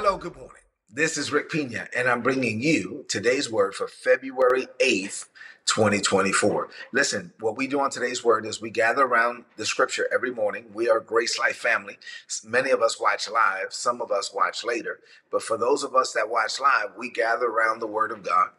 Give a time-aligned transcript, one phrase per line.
[0.00, 0.62] Hello, good morning.
[0.88, 5.24] This is Rick Pina, and I'm bringing you today's word for February 8th,
[5.66, 6.68] 2024.
[6.92, 10.66] Listen, what we do on today's word is we gather around the scripture every morning.
[10.72, 11.98] We are Grace Life family.
[12.44, 15.00] Many of us watch live, some of us watch later.
[15.32, 18.50] But for those of us that watch live, we gather around the word of God.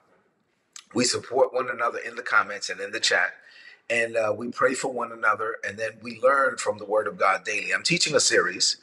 [0.94, 3.32] We support one another in the comments and in the chat.
[3.90, 7.18] And uh, we pray for one another, and then we learn from the Word of
[7.18, 7.74] God daily.
[7.74, 8.76] I'm teaching a series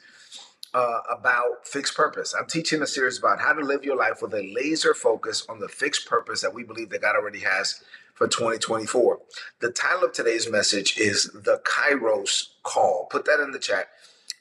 [0.77, 2.35] uh, about fixed purpose.
[2.39, 5.59] I'm teaching a series about how to live your life with a laser focus on
[5.59, 9.19] the fixed purpose that we believe that God already has for 2024.
[9.59, 13.07] The title of today's message is The Kairos Call.
[13.09, 13.87] Put that in the chat.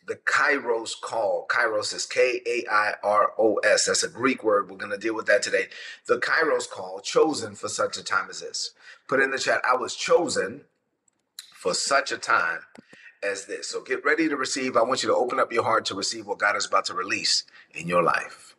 [0.07, 1.47] The Kairos Call.
[1.49, 3.87] Kairos is K A I R O S.
[3.87, 4.71] That's a Greek word.
[4.71, 5.69] We're going to deal with that today.
[6.07, 8.73] The Kairos Call, chosen for such a time as this.
[9.09, 10.65] Put in the chat, I was chosen
[11.55, 12.61] for such a time
[13.23, 13.69] as this.
[13.69, 14.77] So get ready to receive.
[14.77, 16.95] I want you to open up your heart to receive what God is about to
[16.95, 17.45] release
[17.75, 18.57] in your life.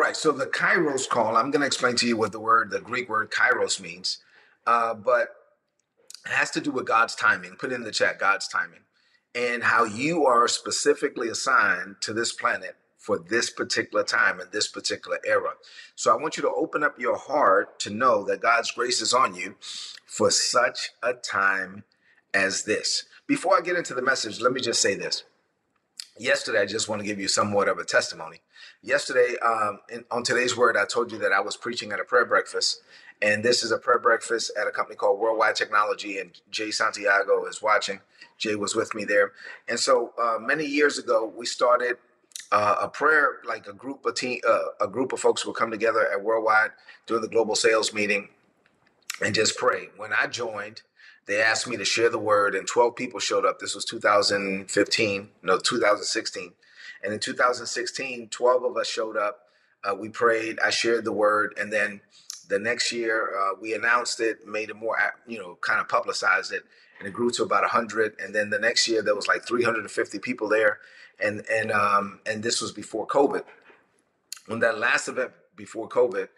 [0.00, 2.80] Right, so the kairos call, I'm going to explain to you what the word, the
[2.80, 4.18] Greek word kairos means,
[4.66, 5.28] uh, but
[6.26, 7.56] it has to do with God's timing.
[7.56, 8.80] Put in the chat God's timing
[9.34, 14.68] and how you are specifically assigned to this planet for this particular time and this
[14.68, 15.52] particular era.
[15.94, 19.14] So I want you to open up your heart to know that God's grace is
[19.14, 19.56] on you
[20.06, 21.84] for such a time
[22.34, 23.04] as this.
[23.26, 25.24] Before I get into the message, let me just say this
[26.20, 28.38] yesterday, I just want to give you somewhat of a testimony.
[28.82, 32.04] Yesterday, um, in, on today's word, I told you that I was preaching at a
[32.04, 32.82] prayer breakfast,
[33.22, 37.46] and this is a prayer breakfast at a company called Worldwide Technology, and Jay Santiago
[37.46, 38.00] is watching.
[38.38, 39.32] Jay was with me there,
[39.68, 41.96] and so uh, many years ago, we started
[42.52, 45.70] uh, a prayer, like a group of team, uh, a group of folks would come
[45.70, 46.70] together at Worldwide
[47.06, 48.28] during the global sales meeting
[49.22, 49.88] and just pray.
[49.96, 50.82] When I joined,
[51.26, 53.58] they asked me to share the word, and 12 people showed up.
[53.58, 56.52] This was 2015, no, 2016.
[57.02, 59.40] And in 2016, 12 of us showed up.
[59.82, 60.58] Uh, we prayed.
[60.60, 62.00] I shared the word, and then
[62.48, 66.52] the next year uh, we announced it, made it more, you know, kind of publicized
[66.52, 66.64] it,
[66.98, 68.16] and it grew to about 100.
[68.20, 70.80] And then the next year there was like 350 people there,
[71.18, 73.44] and and um, and this was before COVID.
[74.46, 76.28] When that last event before COVID,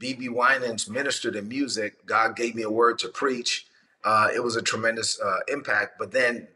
[0.00, 2.06] BeBe Winans ministered in music.
[2.06, 3.66] God gave me a word to preach.
[4.04, 5.98] Uh, it was a tremendous uh, impact.
[5.98, 6.48] But then,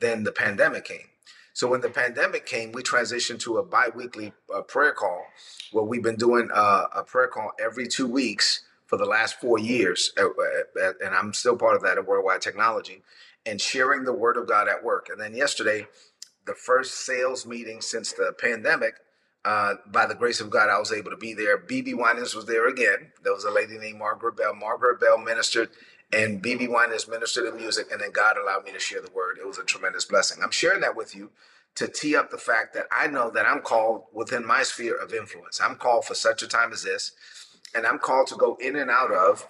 [0.00, 1.08] then the pandemic came.
[1.54, 5.24] So when the pandemic came, we transitioned to a biweekly uh, prayer call,
[5.70, 9.58] where we've been doing uh, a prayer call every two weeks for the last four
[9.58, 13.02] years, and I'm still part of that at Worldwide Technology,
[13.46, 15.08] and sharing the Word of God at work.
[15.08, 15.86] And then yesterday,
[16.44, 18.94] the first sales meeting since the pandemic.
[19.46, 21.58] Uh, by the grace of God, I was able to be there.
[21.58, 23.12] BeBe Winans was there again.
[23.22, 24.54] There was a lady named Margaret Bell.
[24.54, 25.68] Margaret Bell ministered
[26.14, 29.38] and BeBe Winans ministered in music, and then God allowed me to share the word.
[29.38, 30.42] It was a tremendous blessing.
[30.42, 31.30] I'm sharing that with you
[31.74, 35.12] to tee up the fact that I know that I'm called within my sphere of
[35.12, 35.60] influence.
[35.60, 37.12] I'm called for such a time as this,
[37.74, 39.48] and I'm called to go in and out of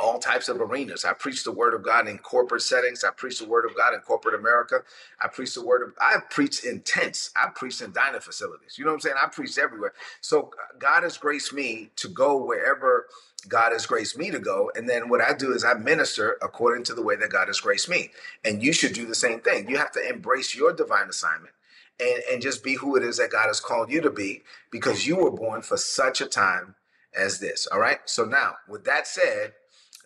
[0.00, 1.04] all types of arenas.
[1.04, 3.04] I preach the word of God in corporate settings.
[3.04, 4.82] I preach the word of God in corporate America.
[5.20, 7.30] I preach the word of I preach in tents.
[7.36, 8.78] I preach in diner facilities.
[8.78, 9.16] You know what I'm saying?
[9.22, 9.94] I preach everywhere.
[10.20, 13.06] So uh, God has graced me to go wherever
[13.48, 14.70] God has graced me to go.
[14.76, 17.60] And then what I do is I minister according to the way that God has
[17.60, 18.10] graced me.
[18.44, 19.68] And you should do the same thing.
[19.68, 21.54] You have to embrace your divine assignment.
[22.00, 25.06] And, and just be who it is that God has called you to be because
[25.06, 26.74] you were born for such a time
[27.16, 27.66] as this.
[27.68, 28.00] All right.
[28.06, 29.54] So now, with that said,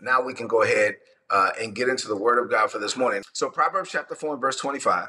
[0.03, 0.97] now we can go ahead
[1.31, 3.23] uh, and get into the word of God for this morning.
[3.35, 5.09] So, Proverbs chapter 4 and verse 25,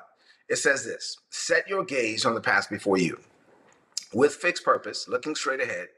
[0.49, 3.17] it says this Set your gaze on the path before you
[4.13, 5.89] with fixed purpose, looking straight ahead.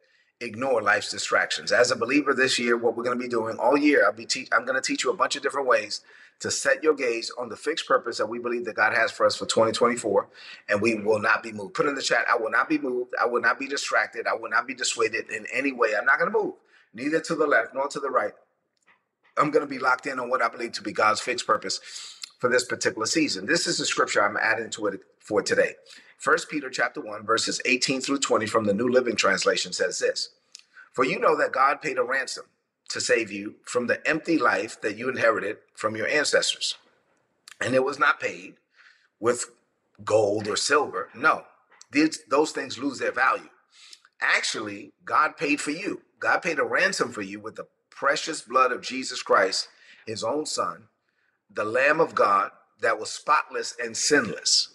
[0.42, 1.72] Ignore life's distractions.
[1.72, 4.26] As a believer this year, what we're going to be doing all year, I'll be
[4.26, 6.02] te- I'm going to teach you a bunch of different ways
[6.42, 9.26] to set your gaze on the fixed purpose that we believe that God has for
[9.26, 10.28] us for 2024,
[10.70, 11.76] and we will not be moved.
[11.76, 13.14] Put in the chat, I will not be moved.
[13.22, 14.28] I will not be distracted.
[14.28, 15.96] I will not be dissuaded in any way.
[15.98, 16.56] I'm not going to move,
[16.94, 18.34] neither to the left nor to the right.
[19.38, 21.80] I'm going to be locked in on what I believe to be God's fixed purpose
[22.40, 23.46] for this particular season.
[23.46, 25.74] This is the scripture I'm adding to it for today.
[26.18, 30.30] First Peter chapter 1 verses 18 through 20 from the New Living Translation says this.
[30.94, 32.46] For you know that God paid a ransom
[32.90, 36.76] to save you from the empty life that you inherited from your ancestors.
[37.60, 38.56] And it was not paid
[39.20, 39.52] with
[40.04, 41.10] gold or silver.
[41.16, 41.44] No,
[41.92, 43.50] these, those things lose their value.
[44.22, 46.02] Actually, God paid for you.
[46.20, 49.68] God paid a ransom for you with the precious blood of Jesus Christ,
[50.06, 50.88] his own son,
[51.50, 52.52] the Lamb of God
[52.82, 54.74] that was spotless and sinless.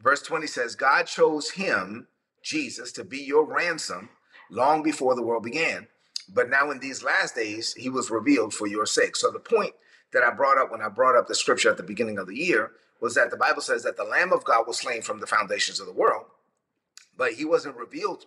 [0.00, 2.06] Verse 20 says, God chose him,
[2.42, 4.10] Jesus, to be your ransom
[4.50, 5.88] long before the world began.
[6.28, 9.16] But now in these last days, he was revealed for your sake.
[9.16, 9.74] So the point
[10.12, 12.36] that I brought up when I brought up the scripture at the beginning of the
[12.36, 15.26] year was that the Bible says that the Lamb of God was slain from the
[15.26, 16.24] foundations of the world,
[17.16, 18.26] but he wasn't revealed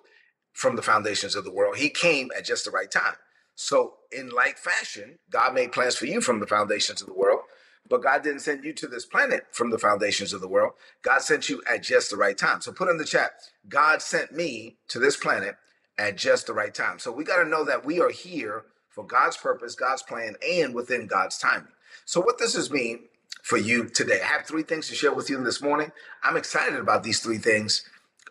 [0.54, 1.78] from the foundations of the world.
[1.78, 3.16] He came at just the right time.
[3.62, 7.42] So, in like fashion, God made plans for you from the foundations of the world,
[7.90, 10.74] but God didn't send you to this planet from the foundations of the world.
[11.02, 12.62] God sent you at just the right time.
[12.62, 13.32] So, put in the chat,
[13.68, 15.58] God sent me to this planet
[15.98, 17.00] at just the right time.
[17.00, 20.74] So, we got to know that we are here for God's purpose, God's plan, and
[20.74, 21.74] within God's timing.
[22.06, 23.02] So, what does this mean
[23.44, 24.22] for you today?
[24.24, 25.92] I have three things to share with you this morning.
[26.24, 27.84] I'm excited about these three things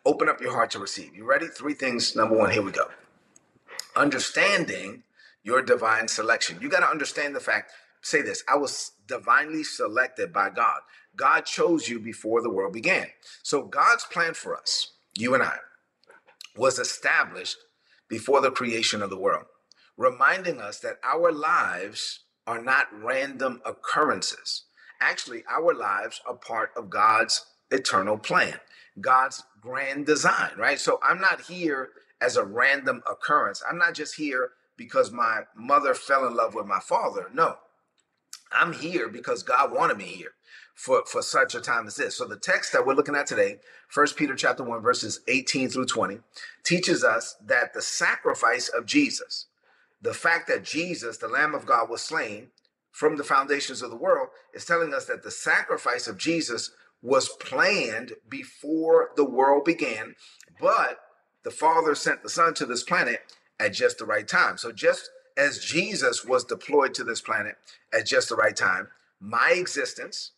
[0.07, 1.15] Open up your heart to receive.
[1.15, 1.49] You ready?
[1.49, 2.17] Three things.
[2.17, 2.87] Number one, here we go.
[3.95, 5.03] Understanding
[5.43, 6.59] your divine selection.
[6.61, 10.81] You got to understand the fact, say this I was divinely selected by God.
[11.17, 13.09] God chose you before the world began.
[13.43, 15.57] So God's plan for us, you and I,
[16.57, 17.57] was established
[18.09, 19.47] before the creation of the world,
[19.97, 24.65] reminding us that our lives are not random occurrences.
[25.01, 28.55] Actually, our lives are part of God's eternal plan.
[29.01, 30.79] God's grand design, right?
[30.79, 31.91] So I'm not here
[32.21, 33.63] as a random occurrence.
[33.69, 37.27] I'm not just here because my mother fell in love with my father.
[37.35, 37.57] No.
[38.51, 40.33] I'm here because God wanted me here
[40.75, 42.17] for, for such a time as this.
[42.17, 43.59] So the text that we're looking at today,
[43.89, 46.21] First Peter chapter 1, verses 18 through 20,
[46.65, 49.47] teaches us that the sacrifice of Jesus,
[50.01, 52.49] the fact that Jesus, the Lamb of God, was slain
[52.91, 56.71] from the foundations of the world, is telling us that the sacrifice of Jesus
[57.03, 60.15] was planned before the world began,
[60.61, 61.01] but
[61.45, 63.21] the Father sent the Son to this planet
[63.61, 64.59] at just the right time.
[64.59, 67.57] So, just as Jesus was deployed to this planet
[67.93, 68.89] at just the right time,
[69.21, 70.33] my existence,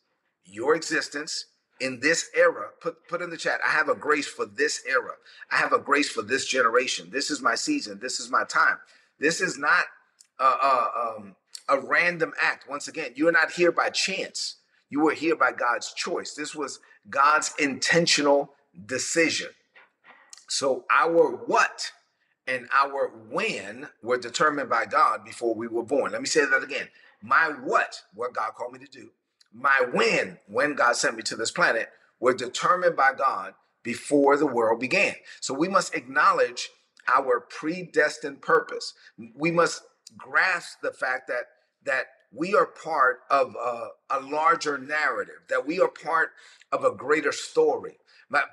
[0.44, 1.46] your existence
[1.80, 5.12] in this era, put, put in the chat, I have a grace for this era.
[5.50, 7.08] I have a grace for this generation.
[7.10, 7.98] This is my season.
[8.00, 8.76] This is my time.
[9.18, 9.84] This is not
[10.38, 11.36] a, um,
[11.68, 12.68] a random act.
[12.68, 14.56] Once again, you are not here by chance.
[14.90, 16.34] You were here by God's choice.
[16.34, 18.52] This was God's intentional
[18.86, 19.48] decision.
[20.48, 21.92] So our what
[22.46, 26.12] and our when were determined by God before we were born.
[26.12, 26.88] Let me say that again.
[27.22, 29.10] My what, what God called me to do,
[29.52, 31.88] my when, when God sent me to this planet,
[32.18, 35.14] were determined by God before the world began.
[35.40, 36.68] So we must acknowledge
[37.08, 38.94] our predestined purpose.
[39.34, 39.82] We must
[40.16, 41.44] grasp the fact that
[41.84, 46.30] that we are part of a, a, larger narrative, that we are part
[46.70, 47.96] of a greater story.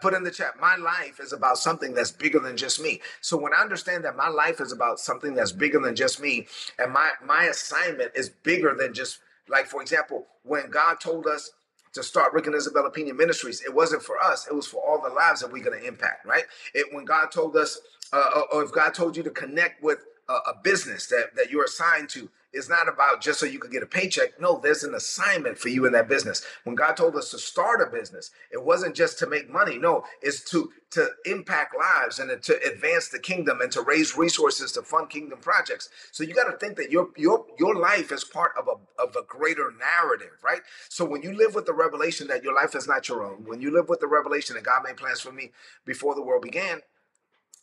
[0.01, 3.01] Put in the chat, my life is about something that's bigger than just me.
[3.21, 6.47] So when I understand that my life is about something that's bigger than just me,
[6.79, 9.19] and my, my assignment is bigger than just,
[9.50, 11.51] like, for example, when God told us
[11.94, 15.01] to start Rick and Isabella Pina Ministries, it wasn't for us, it was for all
[15.01, 16.45] the lives that we're going to impact, right?
[16.75, 17.80] It When God told us,
[18.13, 20.00] uh, or if God told you to connect with
[20.30, 23.71] a, a business that, that you're assigned to, it's not about just so you could
[23.71, 24.39] get a paycheck.
[24.39, 26.44] No, there's an assignment for you in that business.
[26.63, 29.77] When God told us to start a business, it wasn't just to make money.
[29.77, 34.71] No, it's to to impact lives and to advance the kingdom and to raise resources
[34.71, 35.89] to fund kingdom projects.
[36.11, 39.16] So you got to think that your your your life is part of a of
[39.16, 40.61] a greater narrative, right?
[40.89, 43.61] So when you live with the revelation that your life is not your own, when
[43.61, 45.51] you live with the revelation that God made plans for me
[45.85, 46.80] before the world began,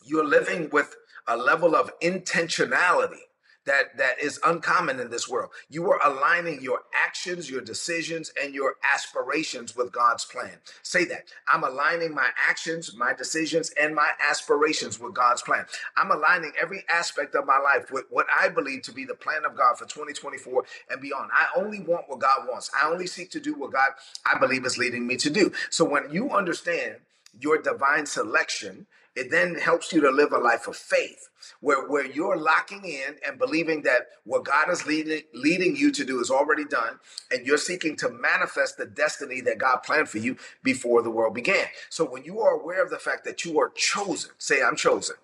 [0.04, 0.94] you're living with
[1.26, 3.22] a level of intentionality
[3.66, 5.50] that that is uncommon in this world.
[5.68, 10.59] You are aligning your actions, your decisions, and your aspirations with God's plan.
[10.83, 11.25] Say that.
[11.49, 15.64] I'm aligning my actions, my decisions, and my aspirations with God's plan.
[15.97, 19.44] I'm aligning every aspect of my life with what I believe to be the plan
[19.44, 21.30] of God for 2024 and beyond.
[21.33, 22.71] I only want what God wants.
[22.78, 23.90] I only seek to do what God
[24.26, 25.52] I believe is leading me to do.
[25.71, 26.97] So when you understand
[27.40, 31.28] your divine selection it then helps you to live a life of faith
[31.61, 36.04] where, where you're locking in and believing that what God is leading, leading you to
[36.04, 36.99] do is already done,
[37.30, 41.35] and you're seeking to manifest the destiny that God planned for you before the world
[41.35, 41.66] began.
[41.90, 45.16] So when you are aware of the fact that you are chosen, say, I'm chosen.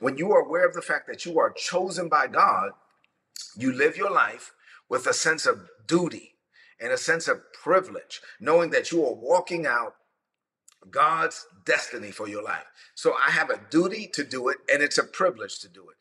[0.00, 2.70] When you are aware of the fact that you are chosen by God,
[3.56, 4.52] you live your life
[4.88, 6.34] with a sense of duty
[6.80, 9.94] and a sense of privilege, knowing that you are walking out
[10.90, 12.64] God's destiny for your life.
[12.94, 15.96] So I have a duty to do it, and it's a privilege to do it.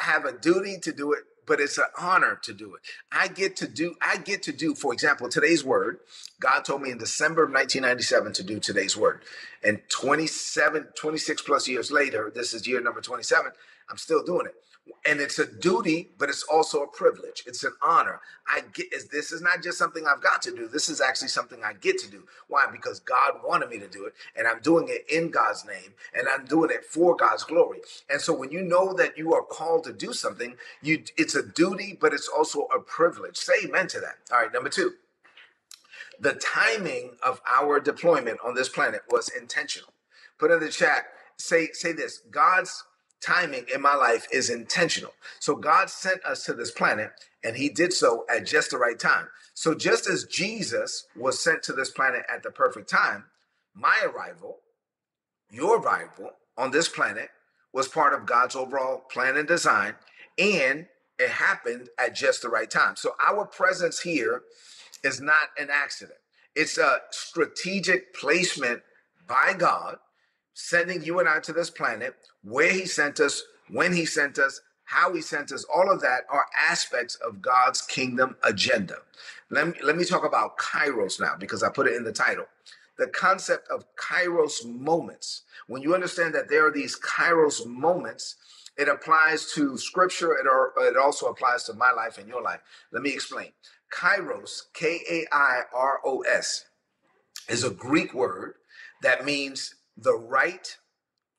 [0.00, 2.82] I have a duty to do it but it's an honor to do it.
[3.10, 6.00] I get to do, I get to do, for example, today's word.
[6.38, 9.22] God told me in December of 1997 to do today's word.
[9.64, 13.50] And 27, 26 plus years later, this is year number 27,
[13.90, 14.54] I'm still doing it
[15.06, 17.44] and it's a duty but it's also a privilege.
[17.46, 18.20] It's an honor.
[18.46, 20.68] I get is this is not just something i've got to do.
[20.68, 22.24] This is actually something i get to do.
[22.48, 22.66] Why?
[22.70, 26.28] Because god wanted me to do it and i'm doing it in god's name and
[26.28, 27.80] i'm doing it for god's glory.
[28.10, 31.42] And so when you know that you are called to do something you it's a
[31.42, 33.36] duty but it's also a privilege.
[33.36, 34.16] Say amen to that.
[34.32, 34.92] All right number two.
[36.20, 39.90] The timing of our deployment on this planet was intentional.
[40.38, 41.06] Put in the chat
[41.38, 42.20] say say this.
[42.30, 42.84] God's
[43.20, 45.12] timing in my life is intentional.
[45.40, 47.10] So God sent us to this planet
[47.44, 49.28] and he did so at just the right time.
[49.54, 53.24] So just as Jesus was sent to this planet at the perfect time,
[53.74, 54.58] my arrival,
[55.50, 57.30] your arrival on this planet
[57.72, 59.94] was part of God's overall plan and design
[60.38, 60.86] and
[61.18, 62.96] it happened at just the right time.
[62.96, 64.42] So our presence here
[65.02, 66.18] is not an accident.
[66.54, 68.82] It's a strategic placement
[69.26, 69.98] by God
[70.58, 74.60] sending you and I to this planet, where he sent us, when he sent us,
[74.86, 78.96] how he sent us, all of that are aspects of God's kingdom agenda.
[79.50, 82.46] Let me, let me talk about kairos now because I put it in the title.
[82.98, 85.42] The concept of kairos moments.
[85.68, 88.34] When you understand that there are these kairos moments,
[88.76, 90.46] it applies to scripture, it,
[90.78, 92.60] it also applies to my life and your life.
[92.90, 93.52] Let me explain.
[93.92, 96.64] Kairos, K A I R O S,
[97.48, 98.54] is a Greek word
[99.02, 100.76] that means the right,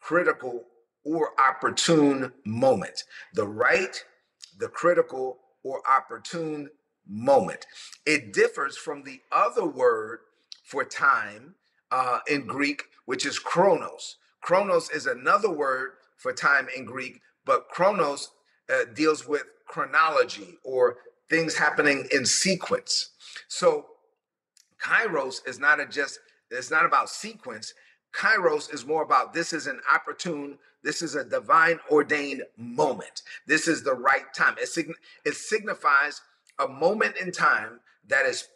[0.02, 0.66] critical,
[1.04, 3.04] or opportune moment.
[3.34, 4.04] The right,
[4.60, 6.70] the critical, or opportune
[7.08, 7.66] moment.
[8.06, 10.20] It differs from the other word
[10.64, 11.56] for time
[11.92, 14.18] uh, in Greek, which is chronos.
[14.42, 18.32] Chronos is another word for time in Greek, but chronos
[18.72, 20.98] uh, deals with chronology or
[21.30, 23.12] things happening in sequence.
[23.48, 23.86] So
[24.82, 26.20] kairos is not a just
[26.52, 27.74] it's not about sequence
[28.14, 33.22] Kairos is more about this is an opportune, this is a divine ordained moment.
[33.48, 34.56] This is the right time.
[34.60, 36.22] It, sign- it signifies
[36.58, 38.48] a moment in time that is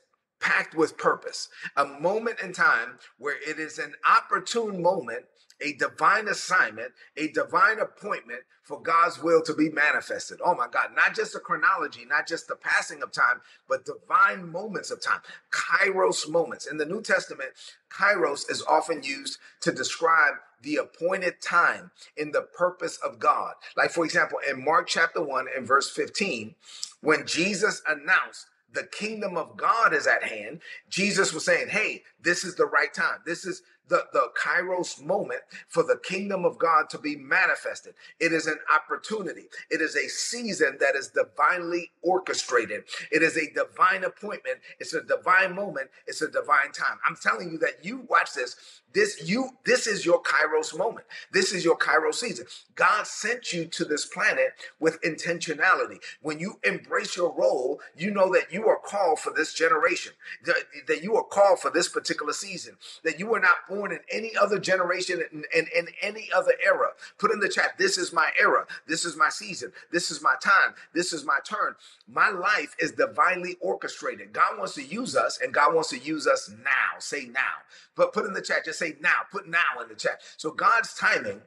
[0.43, 1.47] packed with purpose,
[1.77, 5.25] a moment in time where it is an opportune moment
[5.61, 10.39] a divine assignment, a divine appointment for God's will to be manifested.
[10.43, 14.51] Oh my God, not just a chronology, not just the passing of time, but divine
[14.51, 15.21] moments of time,
[15.51, 16.65] kairos moments.
[16.65, 17.51] In the New Testament,
[17.89, 23.53] kairos is often used to describe the appointed time in the purpose of God.
[23.77, 26.55] Like, for example, in Mark chapter 1 and verse 15,
[27.01, 32.43] when Jesus announced the kingdom of God is at hand, Jesus was saying, Hey, this
[32.43, 33.19] is the right time.
[33.25, 37.93] This is the, the kairos moment for the kingdom of God to be manifested.
[38.19, 39.45] It is an opportunity.
[39.69, 42.83] It is a season that is divinely orchestrated.
[43.11, 44.59] It is a divine appointment.
[44.79, 45.89] It's a divine moment.
[46.07, 46.97] It's a divine time.
[47.07, 48.55] I'm telling you that you watch this.
[48.93, 51.07] This you this is your kairos moment.
[51.31, 52.45] This is your kairos season.
[52.75, 55.97] God sent you to this planet with intentionality.
[56.21, 60.13] When you embrace your role, you know that you are called for this generation.
[60.45, 60.55] That,
[60.87, 62.77] that you are called for this particular season.
[63.03, 66.87] That you were not born in any other generation and in, any other era.
[67.17, 68.65] Put in the chat, this is my era.
[68.87, 69.71] This is my season.
[69.91, 70.73] This is my time.
[70.93, 71.75] This is my turn.
[72.07, 74.33] My life is divinely orchestrated.
[74.33, 76.99] God wants to use us and God wants to use us now.
[76.99, 77.63] Say now.
[77.95, 79.21] But put in the chat, just say now.
[79.31, 80.21] Put now in the chat.
[80.37, 81.41] So God's timing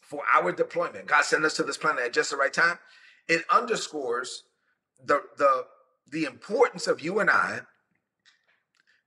[0.00, 2.78] for our deployment, God sent us to this planet at just the right time.
[3.28, 4.44] It underscores
[5.04, 5.64] the the
[6.10, 7.60] the importance of you and I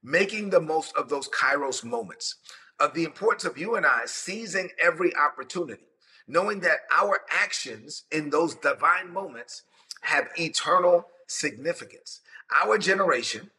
[0.02, 2.36] making the most of those kairos moments,
[2.78, 5.86] of the importance of you and I seizing every opportunity,
[6.26, 9.62] knowing that our actions in those divine moments
[10.02, 12.20] have eternal significance.
[12.64, 13.50] Our generation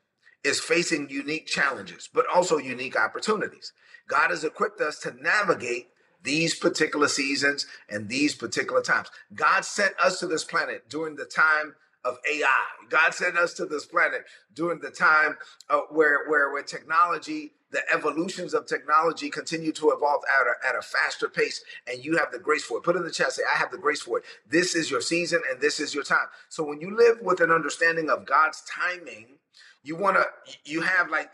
[0.44, 3.74] is facing unique challenges, but also unique opportunities.
[4.08, 5.90] God has equipped us to navigate
[6.24, 9.10] these particular seasons and these particular times.
[9.34, 12.64] God sent us to this planet during the time of AI.
[12.90, 15.38] God sent us to this planet during the time
[15.70, 20.76] uh, where, where, where technology, the evolutions of technology continue to evolve at a, at
[20.78, 22.84] a faster pace, and you have the grace for it.
[22.84, 24.26] Put in the chat, say, I have the grace for it.
[24.50, 26.28] This is your season and this is your time.
[26.50, 29.38] So when you live with an understanding of God's timing,
[29.84, 30.26] you want to,
[30.66, 31.32] you have like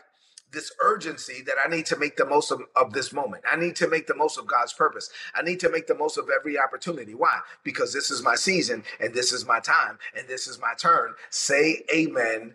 [0.52, 3.44] this urgency that I need to make the most of, of this moment.
[3.50, 5.10] I need to make the most of God's purpose.
[5.34, 7.14] I need to make the most of every opportunity.
[7.14, 7.40] Why?
[7.62, 11.14] Because this is my season and this is my time and this is my turn.
[11.30, 12.54] Say amen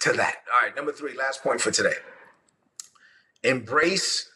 [0.00, 0.36] to that.
[0.52, 1.94] All right, number three, last point for today.
[3.42, 4.30] Embrace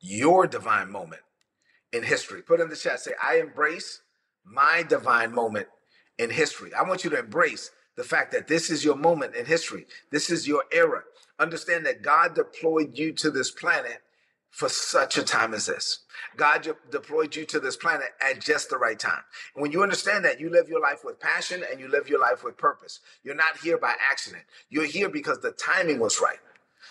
[0.00, 1.22] your divine moment
[1.92, 2.42] in history.
[2.42, 4.02] Put in the chat, say, I embrace
[4.44, 5.68] my divine moment
[6.18, 6.72] in history.
[6.74, 9.84] I want you to embrace the fact that this is your moment in history.
[10.12, 11.02] This is your era.
[11.40, 14.02] Understand that God deployed you to this planet
[14.50, 15.98] for such a time as this.
[16.36, 19.22] God deployed you to this planet at just the right time.
[19.56, 22.20] And when you understand that, you live your life with passion and you live your
[22.20, 23.00] life with purpose.
[23.24, 24.44] You're not here by accident.
[24.70, 26.38] You're here because the timing was right.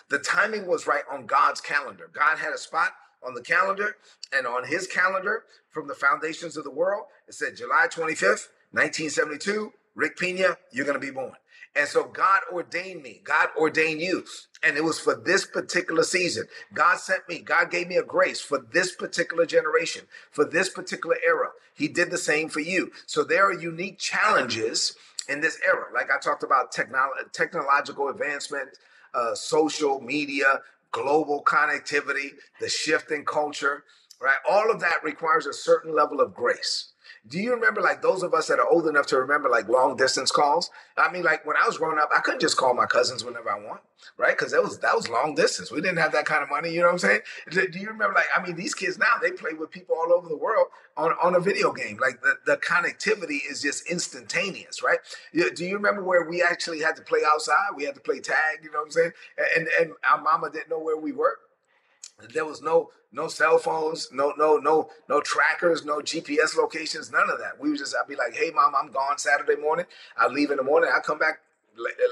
[0.09, 2.09] The timing was right on God's calendar.
[2.11, 2.91] God had a spot
[3.25, 3.95] on the calendar,
[4.31, 9.71] and on his calendar from the foundations of the world, it said July 25th, 1972,
[9.97, 11.33] Rick Pina, you're going to be born.
[11.75, 13.21] And so God ordained me.
[13.23, 14.25] God ordained you.
[14.63, 16.45] And it was for this particular season.
[16.73, 17.39] God sent me.
[17.39, 21.49] God gave me a grace for this particular generation, for this particular era.
[21.75, 22.91] He did the same for you.
[23.07, 24.95] So there are unique challenges
[25.29, 25.85] in this era.
[25.93, 28.69] Like I talked about technolo- technological advancement,
[29.15, 30.61] uh, social media,
[30.91, 33.83] global connectivity, the shift in culture,
[34.21, 34.37] right?
[34.49, 36.93] All of that requires a certain level of grace.
[37.29, 39.96] Do you remember like those of us that are old enough to remember like long
[39.98, 40.69] distance calls?
[40.98, 43.50] I mean, like when I was growing up, I couldn't just call my cousins whenever
[43.50, 43.81] I want,
[44.17, 44.38] right?
[44.38, 45.72] Because that was that was long distance.
[45.72, 46.72] We didn't have that kind of money.
[46.72, 47.22] You know what I'm saying?
[47.51, 50.29] Do you remember like I mean, these kids now they play with people all over
[50.29, 51.98] the world on on a video game.
[52.00, 55.00] Like the, the connectivity is just instantaneous, right?
[55.34, 57.72] Do you remember where we actually had to play outside?
[57.75, 58.60] We had to play tag.
[58.63, 59.12] You know what I'm saying?
[59.57, 61.39] And and our mama didn't know where we were.
[62.33, 67.29] There was no no cell phones, no no no no trackers, no GPS locations, none
[67.29, 67.59] of that.
[67.59, 69.86] We would just I'd be like, "Hey, mom, I'm gone Saturday morning.
[70.17, 70.89] I leave in the morning.
[70.93, 71.39] I come back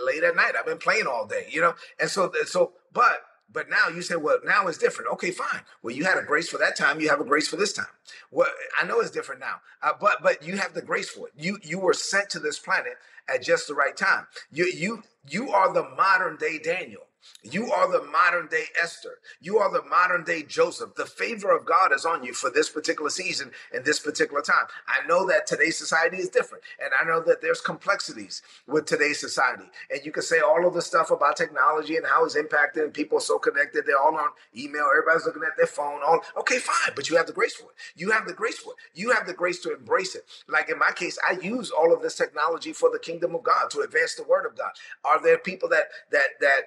[0.06, 0.54] late at night.
[0.58, 4.16] I've been playing all day, you know." And so so, but but now you say,
[4.16, 5.12] well, now it's different.
[5.14, 5.62] Okay, fine.
[5.82, 7.00] Well, you had a grace for that time.
[7.00, 7.86] You have a grace for this time.
[8.32, 11.34] Well, I know it's different now, uh, but but you have the grace for it.
[11.38, 12.94] You you were sent to this planet
[13.28, 14.28] at just the right time.
[14.52, 17.04] You you you are the modern day Daniel.
[17.44, 19.20] You are the modern day Esther.
[19.40, 20.96] You are the modern day Joseph.
[20.96, 24.66] The favor of God is on you for this particular season and this particular time.
[24.88, 29.20] I know that today's society is different, and I know that there's complexities with today's
[29.20, 29.66] society.
[29.92, 33.20] And you can say all of the stuff about technology and how it's impacting people
[33.20, 33.86] so connected.
[33.86, 34.86] They're all on email.
[34.92, 36.02] Everybody's looking at their phone.
[36.06, 37.76] All okay, fine, but you have the grace for it.
[37.96, 39.00] You have the grace for it.
[39.00, 40.26] You have the grace to embrace it.
[40.48, 43.70] Like in my case, I use all of this technology for the kingdom of God
[43.72, 44.72] to advance the word of God.
[45.04, 46.62] Are there people that that that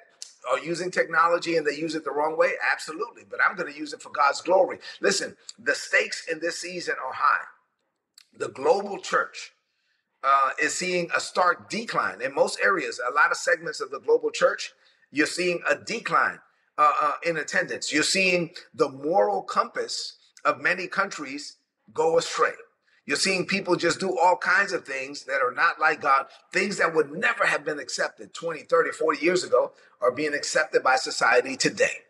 [0.50, 2.52] are using technology and they use it the wrong way?
[2.72, 3.22] Absolutely.
[3.28, 4.78] But I'm going to use it for God's glory.
[5.00, 7.44] Listen, the stakes in this season are high.
[8.36, 9.52] The global church
[10.22, 13.00] uh, is seeing a stark decline in most areas.
[13.06, 14.72] A lot of segments of the global church,
[15.10, 16.38] you're seeing a decline
[16.76, 17.92] uh, uh, in attendance.
[17.92, 21.56] You're seeing the moral compass of many countries
[21.92, 22.52] go astray.
[23.08, 26.76] You're seeing people just do all kinds of things that are not like God, things
[26.76, 30.96] that would never have been accepted 20, 30, 40 years ago are being accepted by
[30.96, 32.02] society today.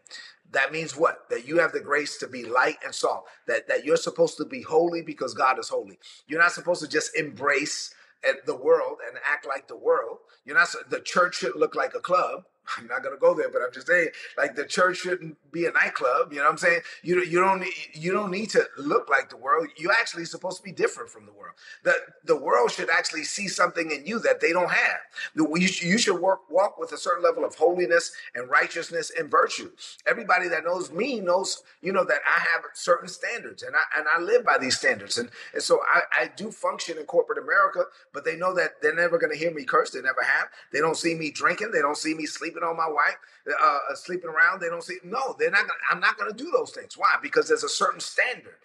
[0.50, 1.30] That means what?
[1.30, 3.26] That you have the grace to be light and salt.
[3.46, 6.00] That that you're supposed to be holy because God is holy.
[6.26, 10.18] You're not supposed to just embrace eh, the world and act like the world.
[10.44, 10.74] You're not.
[10.90, 12.42] The church should look like a club.
[12.76, 15.72] I'm not gonna go there, but I'm just saying, like the church shouldn't be a
[15.72, 16.32] nightclub.
[16.32, 16.80] You know what I'm saying?
[17.02, 19.68] You you don't you don't need to look like the world.
[19.76, 21.54] You're actually supposed to be different from the world.
[21.84, 25.00] The the world should actually see something in you that they don't have.
[25.34, 29.70] You should work walk with a certain level of holiness and righteousness and virtue.
[30.06, 34.06] Everybody that knows me knows you know that I have certain standards and I and
[34.14, 35.18] I live by these standards.
[35.18, 38.94] And and so I, I do function in corporate America, but they know that they're
[38.94, 39.90] never gonna hear me curse.
[39.90, 40.48] They never have.
[40.72, 41.70] They don't see me drinking.
[41.72, 43.16] They don't see me sleeping sleeping on my wife,
[43.48, 44.60] uh, uh, sleeping around.
[44.60, 44.98] They don't see.
[45.04, 45.62] No, they're not.
[45.62, 46.96] Gonna, I'm not going to do those things.
[46.96, 47.16] Why?
[47.22, 48.56] Because there's a certain standard,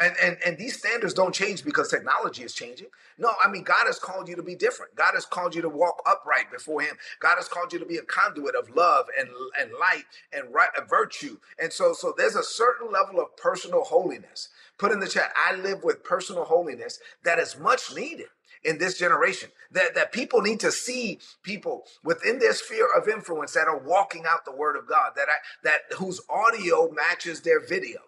[0.00, 2.88] and and and these standards don't change because technology is changing.
[3.18, 4.96] No, I mean God has called you to be different.
[4.96, 6.96] God has called you to walk upright before Him.
[7.20, 9.28] God has called you to be a conduit of love and
[9.60, 11.38] and light and right virtue.
[11.60, 14.48] And so so there's a certain level of personal holiness.
[14.78, 15.32] Put in the chat.
[15.36, 18.28] I live with personal holiness that is much needed
[18.64, 19.50] in this generation.
[19.72, 24.24] That, that people need to see people within their sphere of influence that are walking
[24.28, 28.00] out the word of God, that I, that whose audio matches their video.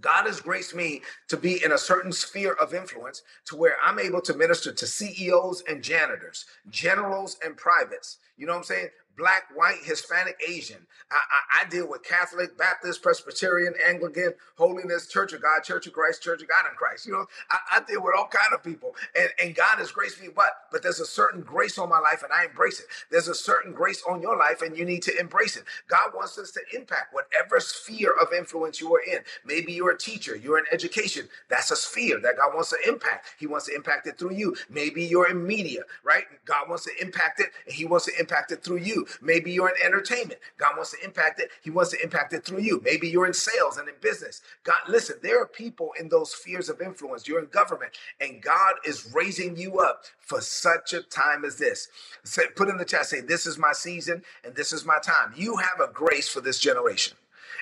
[0.00, 3.98] God has graced me to be in a certain sphere of influence to where I'm
[3.98, 8.18] able to minister to CEOs and janitors, generals and privates.
[8.36, 8.88] You know what I'm saying?
[9.18, 10.86] Black, white, Hispanic, Asian.
[11.10, 15.92] I, I, I, deal with Catholic, Baptist, Presbyterian, Anglican, Holiness, Church of God, Church of
[15.92, 17.06] Christ, Church of God in Christ.
[17.06, 20.20] You know, I, I deal with all kind of people, and, and God has graced
[20.22, 20.28] me.
[20.34, 22.86] But but there's a certain grace on my life, and I embrace it.
[23.10, 25.64] There's a certain grace on your life, and you need to embrace it.
[25.88, 29.20] God wants us to impact whatever sphere of influence you are in.
[29.44, 31.28] Maybe you're a teacher, you're in education.
[31.48, 33.34] That's a sphere that God wants to impact.
[33.38, 34.54] He wants to impact it through you.
[34.70, 36.24] Maybe you're in media, right?
[36.44, 39.06] God wants to impact it, and He wants to impact it through you.
[39.20, 40.40] Maybe you're in entertainment.
[40.58, 41.50] God wants to impact it.
[41.62, 42.80] He wants to impact it through you.
[42.84, 44.42] Maybe you're in sales and in business.
[44.64, 47.26] God, listen, there are people in those spheres of influence.
[47.26, 51.88] You're in government, and God is raising you up for such a time as this.
[52.24, 55.32] Say, put in the chat, say, This is my season and this is my time.
[55.36, 57.16] You have a grace for this generation.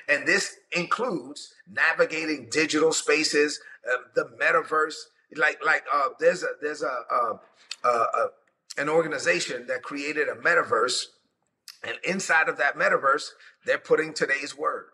[0.09, 4.95] And this includes navigating digital spaces, uh, the metaverse.
[5.35, 7.39] Like, like uh, there's a there's a, a,
[7.83, 8.27] a, a
[8.77, 11.05] an organization that created a metaverse,
[11.83, 13.29] and inside of that metaverse,
[13.65, 14.85] they're putting today's word.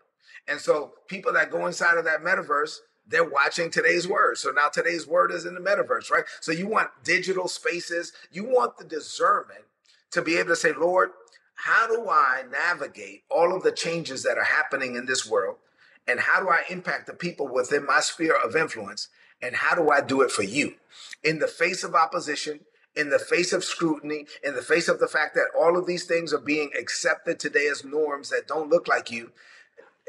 [0.46, 4.38] And so people that go inside of that metaverse, they're watching today's word.
[4.38, 6.24] So now today's word is in the metaverse, right?
[6.40, 9.64] So you want digital spaces, you want the discernment
[10.12, 11.10] to be able to say, Lord,
[11.54, 15.56] how do I navigate all of the changes that are happening in this world?
[16.06, 19.08] And how do I impact the people within my sphere of influence?
[19.40, 20.74] And how do I do it for you?
[21.22, 22.60] In the face of opposition,
[22.96, 26.04] in the face of scrutiny, in the face of the fact that all of these
[26.04, 29.32] things are being accepted today as norms that don't look like you,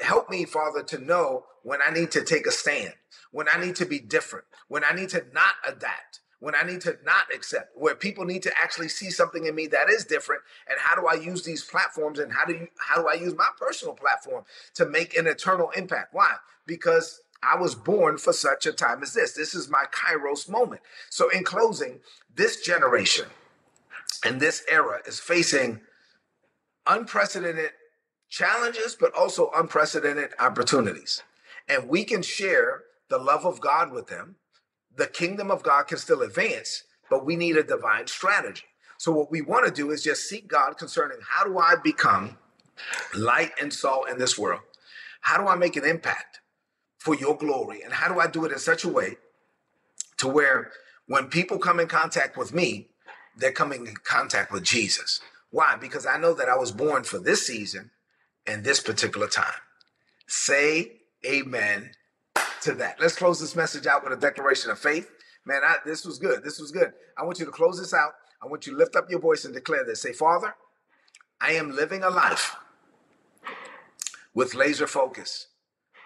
[0.01, 2.93] help me, Father, to know when I need to take a stand,
[3.31, 6.81] when I need to be different, when I need to not adapt, when I need
[6.81, 10.41] to not accept, where people need to actually see something in me that is different,
[10.69, 13.33] and how do I use these platforms and how do you how do I use
[13.35, 14.43] my personal platform
[14.75, 16.13] to make an eternal impact?
[16.13, 16.35] Why?
[16.67, 19.33] Because I was born for such a time as this.
[19.33, 20.81] This is my Kairos moment.
[21.09, 21.99] So, in closing,
[22.33, 23.27] this generation
[24.25, 25.81] and this era is facing
[26.87, 27.71] unprecedented
[28.29, 31.23] challenges, but also unprecedented opportunities.
[31.67, 34.35] And we can share the love of God with them.
[34.95, 38.63] The kingdom of God can still advance, but we need a divine strategy.
[38.97, 42.37] So, what we want to do is just seek God concerning how do I become
[43.15, 44.61] light and salt in this world?
[45.21, 46.39] How do I make an impact?
[47.05, 47.83] For your glory?
[47.83, 49.17] And how do I do it in such a way
[50.17, 50.71] to where
[51.07, 52.87] when people come in contact with me,
[53.37, 55.21] they're coming in contact with Jesus?
[55.51, 55.77] Why?
[55.79, 57.91] Because I know that I was born for this season
[58.47, 59.61] and this particular time.
[60.25, 61.91] Say amen
[62.61, 62.99] to that.
[62.99, 65.11] Let's close this message out with a declaration of faith.
[65.45, 66.43] Man, I, this was good.
[66.43, 66.91] This was good.
[67.15, 68.13] I want you to close this out.
[68.41, 70.01] I want you to lift up your voice and declare this.
[70.01, 70.55] Say, Father,
[71.39, 72.55] I am living a life
[74.33, 75.47] with laser focus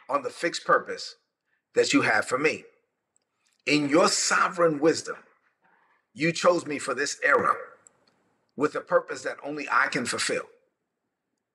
[0.10, 1.16] on the fixed purpose
[1.76, 2.64] that you have for me.
[3.66, 5.18] In your sovereign wisdom,
[6.14, 7.54] you chose me for this era
[8.56, 10.44] with a purpose that only I can fulfill.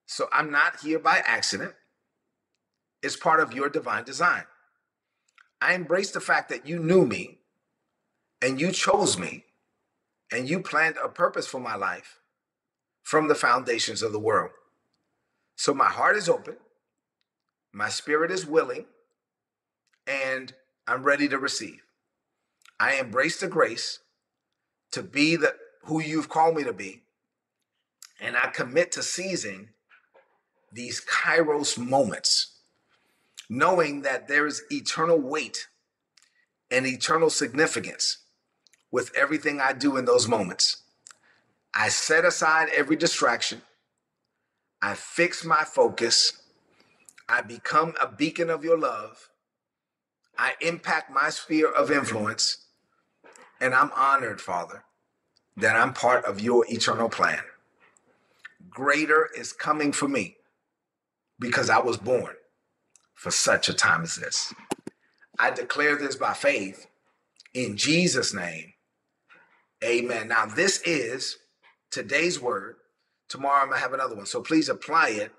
[0.06, 1.74] So I'm not here by accident.
[3.02, 4.44] It's part of your divine design.
[5.60, 7.38] I embrace the fact that you knew me
[8.40, 9.44] and you chose me
[10.30, 12.20] and you planned a purpose for my life
[13.02, 14.50] from the foundations of the world.
[15.56, 16.56] So my heart is open.
[17.74, 18.84] My spirit is willing
[20.06, 20.54] and
[20.87, 21.80] I'm ready to receive.
[22.78, 23.98] I embrace the grace
[24.92, 27.02] to be the who you've called me to be.
[28.20, 29.70] And I commit to seizing
[30.72, 32.58] these kairos moments,
[33.50, 35.66] knowing that there is eternal weight
[36.70, 38.18] and eternal significance
[38.92, 40.84] with everything I do in those moments.
[41.74, 43.62] I set aside every distraction.
[44.80, 46.43] I fix my focus
[47.28, 49.30] I become a beacon of your love.
[50.38, 52.58] I impact my sphere of influence.
[53.60, 54.84] And I'm honored, Father,
[55.56, 57.40] that I'm part of your eternal plan.
[58.68, 60.37] Greater is coming for me
[61.38, 62.34] because I was born
[63.14, 64.52] for such a time as this.
[65.38, 66.87] I declare this by faith
[67.54, 68.72] in Jesus' name.
[69.82, 70.28] Amen.
[70.28, 71.38] Now, this is
[71.90, 72.76] today's word.
[73.28, 74.26] Tomorrow I'm going to have another one.
[74.26, 75.32] So please apply it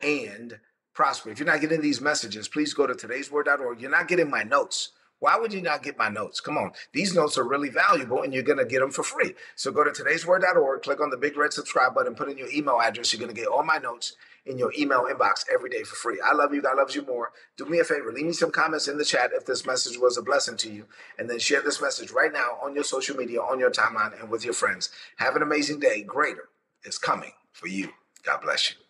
[0.00, 0.58] and
[0.94, 1.30] prosper.
[1.30, 3.80] If you're not getting these messages, please go to today'sword.org.
[3.80, 4.90] You're not getting my notes.
[5.20, 6.40] Why would you not get my notes?
[6.40, 6.72] Come on.
[6.92, 9.34] These notes are really valuable and you're going to get them for free.
[9.54, 12.80] So go to today'sword.org, click on the big red subscribe button, put in your email
[12.80, 13.12] address.
[13.12, 16.18] You're going to get all my notes in your email inbox every day for free.
[16.24, 16.62] I love you.
[16.62, 17.32] God loves you more.
[17.58, 18.10] Do me a favor.
[18.12, 20.86] Leave me some comments in the chat if this message was a blessing to you.
[21.18, 24.30] And then share this message right now on your social media, on your timeline, and
[24.30, 24.90] with your friends.
[25.18, 26.02] Have an amazing day.
[26.02, 26.48] Greater
[26.84, 27.90] is coming for you.
[28.24, 28.89] God bless you.